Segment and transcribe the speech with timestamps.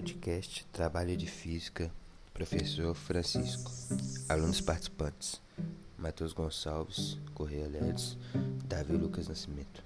[0.00, 1.92] podcast Trabalho de Física,
[2.32, 3.70] professor Francisco.
[4.30, 5.42] Alunos participantes:
[5.98, 8.16] Matheus Gonçalves, Correia Ledes,
[8.64, 9.84] Davi Lucas Nascimento.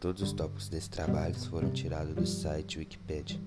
[0.00, 3.40] Todos os tópicos desse trabalho foram tirados do site Wikipedia.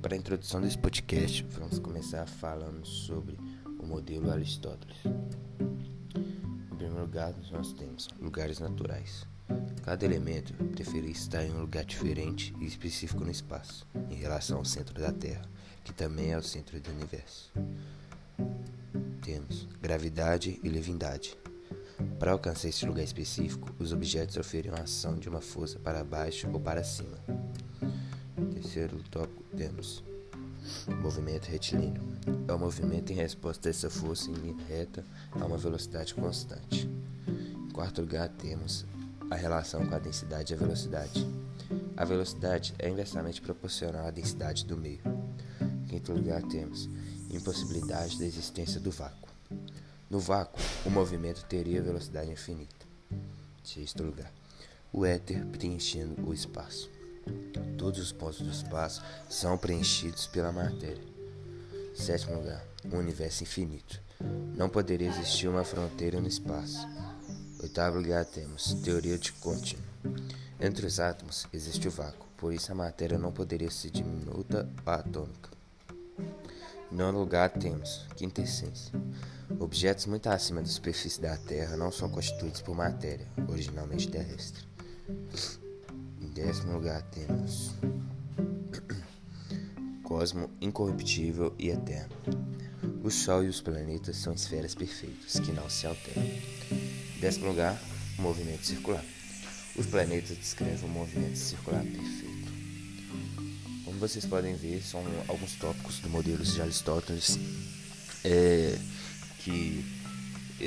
[0.00, 3.38] Para a introdução desse podcast, vamos começar falando sobre
[3.78, 4.96] o modelo Aristóteles.
[5.04, 9.26] Em primeiro lugar, nós temos lugares naturais.
[9.82, 14.64] Cada elemento preferia estar em um lugar diferente e específico no espaço, em relação ao
[14.64, 15.42] centro da Terra,
[15.82, 17.50] que também é o centro do universo.
[19.20, 21.36] Temos gravidade e leviandade.
[22.18, 26.48] Para alcançar esse lugar específico, os objetos oferiam a ação de uma força para baixo
[26.52, 27.18] ou para cima.
[28.54, 30.04] Terceiro tópico, temos
[31.00, 32.02] movimento retilíneo.
[32.46, 36.88] É o movimento em resposta a essa força em linha reta a uma velocidade constante.
[37.26, 38.86] Em quarto lugar, temos
[39.32, 41.26] a relação com a densidade e a velocidade.
[41.96, 45.00] A velocidade é inversamente proporcional à densidade do meio.
[45.60, 46.88] Em quinto lugar, temos
[47.30, 49.30] impossibilidade da existência do vácuo.
[50.10, 52.86] No vácuo, o movimento teria velocidade infinita.
[53.64, 54.30] Sexto lugar,
[54.92, 56.90] o éter preenchendo o espaço.
[57.78, 61.02] Todos os pontos do espaço são preenchidos pela matéria.
[61.94, 63.98] Sétimo lugar, um universo infinito.
[64.54, 66.86] Não poderia existir uma fronteira no espaço.
[67.62, 69.84] Oitavo lugar temos teoria de contínuo.
[70.60, 74.92] Entre os átomos existe o vácuo, por isso a matéria não poderia ser diminuta ou
[74.92, 75.48] atômica.
[76.90, 78.92] Em nono lugar temos quintessência.
[79.60, 84.66] Objetos muito acima da superfície da Terra não são constituídos por matéria, originalmente terrestre.
[86.20, 87.70] Em décimo lugar temos
[90.02, 92.16] cosmo incorruptível e eterno.
[93.04, 97.01] O Sol e os planetas são esferas perfeitas que não se alteram.
[97.22, 97.80] Décimo lugar,
[98.18, 99.04] movimento circular.
[99.76, 102.52] Os planetas descrevem um movimento circular perfeito.
[103.84, 107.38] Como vocês podem ver, são alguns tópicos do modelo de Aristóteles
[108.24, 108.76] é,
[109.38, 109.84] que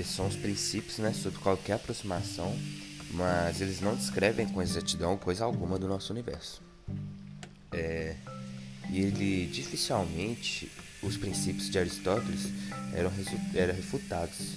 [0.06, 2.58] são os princípios né, sobre qualquer aproximação,
[3.12, 6.62] mas eles não descrevem com exatidão coisa alguma do nosso universo.
[7.74, 8.16] É,
[8.90, 10.72] e ele dificilmente
[11.04, 12.48] os princípios de Aristóteles
[12.94, 13.12] eram,
[13.54, 14.54] eram refutados,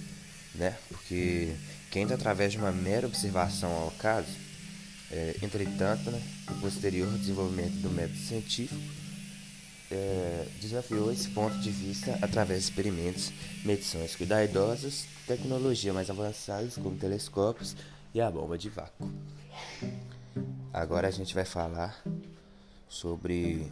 [0.55, 0.77] né?
[0.89, 1.57] Porque
[1.91, 4.29] quem através de uma mera observação ao caso,
[5.11, 8.81] é, entretanto, né, o posterior desenvolvimento do método científico
[9.91, 13.33] é, desafiou esse ponto de vista através de experimentos,
[13.65, 17.75] medições cuidadosas, tecnologia mais avançadas como telescópios
[18.15, 19.11] e a bomba de vácuo.
[20.73, 22.03] Agora a gente vai falar
[22.89, 23.71] sobre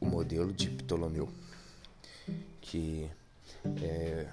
[0.00, 1.28] o modelo de Ptolomeu,
[2.60, 3.10] que
[3.82, 4.26] é,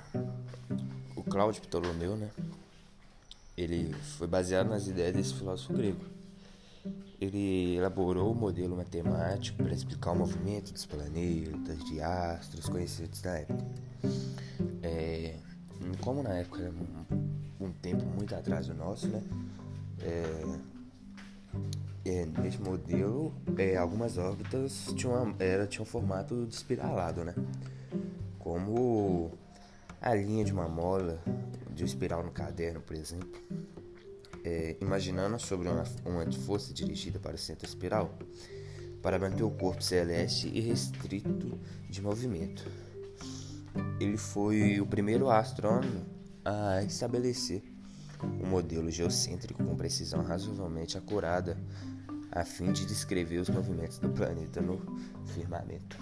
[1.16, 2.30] o Cláudio Ptolomeu, né?
[3.56, 6.04] Ele foi baseado nas ideias desse filósofo grego.
[7.22, 13.22] Ele elaborou o um modelo matemático para explicar o movimento dos planetas, de astros conhecidos
[13.22, 13.66] da época.
[14.82, 15.38] É,
[16.02, 19.22] como na época era um, um, tempo muito atrás do nosso, né?
[20.02, 20.44] É,
[22.06, 27.34] é, nesse modelo, é, algumas órbitas tinham, era, tinham um formato de espiralado, né?
[28.40, 29.32] Como
[30.04, 31.24] a linha de uma mola
[31.74, 33.42] de um espiral no caderno, por exemplo,
[34.44, 38.14] é, imaginando sobre uma, uma força dirigida para o centro espiral,
[39.02, 41.58] para manter o corpo celeste e restrito
[41.90, 42.70] de movimento.
[43.98, 46.06] Ele foi o primeiro astrônomo
[46.44, 47.64] a estabelecer
[48.22, 51.58] um modelo geocêntrico com precisão razoavelmente acurada,
[52.30, 54.82] a fim de descrever os movimentos do planeta no
[55.28, 55.98] firmamento.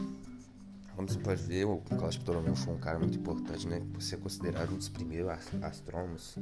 [0.96, 3.82] Como você pode ver, o Cláudio Ptolomeu foi um cara muito importante, né?
[3.94, 5.32] Por ser considerado um dos primeiros
[5.62, 6.38] astrônomos.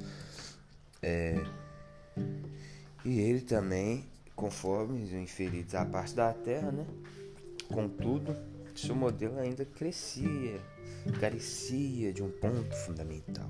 [1.01, 1.43] É...
[3.05, 4.05] E ele também,
[4.35, 6.85] conforme os inferidos à parte da Terra, né?
[7.71, 8.35] Contudo,
[8.75, 10.59] seu modelo ainda crescia,
[11.19, 13.49] carecia de um ponto fundamental.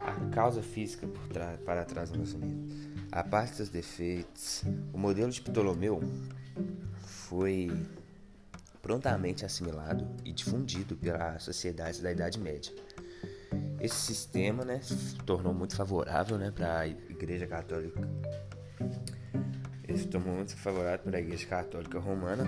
[0.00, 2.74] A causa física por para trás do nascimento.
[3.12, 6.00] A parte dos defeitos, o modelo de Ptolomeu
[7.02, 7.70] foi
[8.92, 12.70] prontamente assimilado e difundido pela sociedade da Idade Média.
[13.80, 17.98] Esse sistema né, se tornou muito favorável né, para a Igreja Católica.
[19.88, 22.46] Ele se tornou muito favorável para a Igreja Católica Romana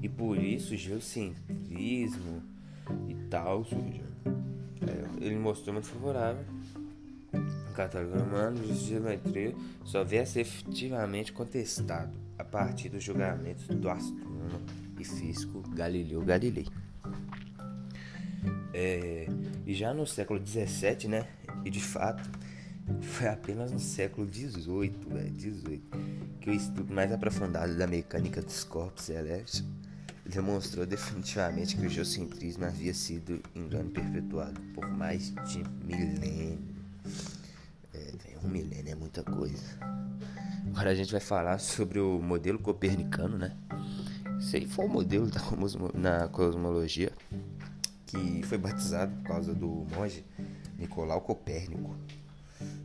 [0.00, 2.40] e por isso o geocentrismo
[3.08, 4.06] e tal surgiu.
[4.86, 6.44] É, ele mostrou muito favorável
[7.74, 9.52] católico romano, o geometria
[9.84, 16.22] só veio a ser efetivamente contestado a partir dos julgamentos do astrônomo e físico Galileu
[16.22, 16.66] Galilei.
[18.72, 19.26] É,
[19.64, 21.28] e já no século XVII, né,
[21.64, 22.28] e de fato,
[23.00, 25.82] Foi apenas no século XVIII, velho, 18,
[26.40, 29.64] que o estudo mais aprofundado da mecânica dos corpos celestes
[30.26, 36.58] demonstrou definitivamente que o geocentrismo havia sido engano perpetuado por mais de milênio.
[37.94, 38.12] É,
[38.42, 39.78] um milênio é muita coisa.
[40.66, 43.56] Agora a gente vai falar sobre o modelo copernicano, né?
[44.54, 45.40] Esse aí foi o modelo da
[45.94, 47.12] na cosmologia
[48.06, 50.24] que foi batizado por causa do monge
[50.78, 51.96] Nicolau Copérnico.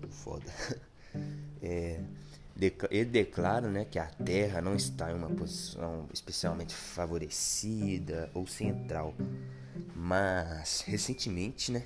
[0.09, 0.51] Foda.
[1.61, 1.99] É,
[2.89, 9.13] ele declara né, que a Terra não está em uma posição especialmente favorecida ou central,
[9.93, 11.83] mas recentemente né,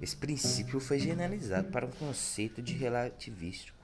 [0.00, 3.76] esse princípio foi generalizado para um conceito de relativístico,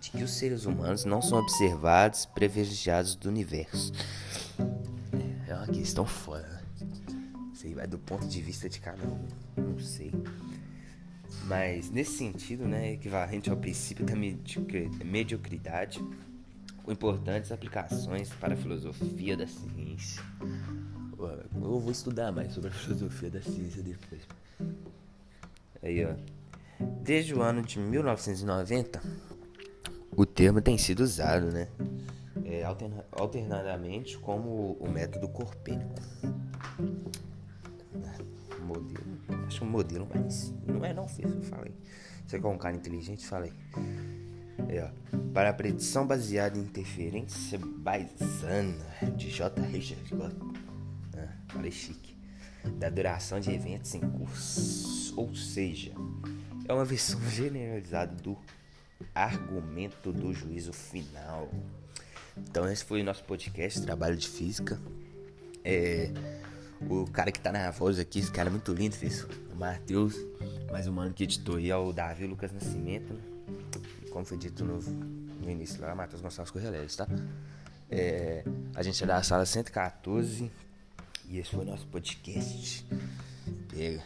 [0.00, 3.92] de que os seres humanos não são observados privilegiados do universo.
[5.46, 6.48] É uma questão foda.
[6.80, 7.50] Né?
[7.52, 10.12] Isso aí vai do ponto de vista de cada um, não sei.
[11.44, 14.14] Mas nesse sentido, né, equivalente ao princípio da
[15.04, 16.00] mediocridade,
[16.82, 20.22] com importantes aplicações para a filosofia da ciência.
[21.18, 24.22] Eu vou estudar mais sobre a filosofia da ciência depois.
[25.82, 26.14] Aí, ó.
[27.02, 29.02] Desde o ano de 1990,
[30.16, 31.68] o termo tem sido usado, né?
[32.44, 35.94] É, alterna alternadamente como o método corpênico
[38.70, 39.46] modelo.
[39.46, 41.74] Acho um modelo, mas não é não, fez, eu falei.
[42.26, 43.52] Você que é um cara inteligente, falei.
[44.68, 45.18] É, ó.
[45.32, 48.86] Para a predição baseada em interferência Bayesiana
[49.16, 49.60] de J.
[49.62, 50.02] Richard
[51.16, 52.16] ah, falei chique.
[52.78, 55.14] Da duração de eventos em curso.
[55.16, 55.92] Ou seja,
[56.68, 58.36] é uma versão generalizada do
[59.14, 61.48] argumento do juízo final.
[62.36, 64.80] Então esse foi o nosso podcast, Trabalho de Física.
[65.64, 66.10] É,
[66.88, 70.16] o cara que tá na voz aqui, esse cara é muito lindo, fez o Matheus.
[70.70, 73.20] Mas o mano que editou aí é o Davi Lucas Nascimento, né?
[74.10, 77.06] Como foi dito no, no início lá, Matheus Gonçalves Correleiros, tá?
[77.90, 78.44] É,
[78.74, 80.50] a gente é da sala 114
[81.28, 82.86] e esse foi o nosso podcast.
[83.68, 84.02] Pega.